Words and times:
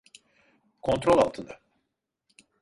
Kontrol 0.81 1.17
altında. 1.17 1.59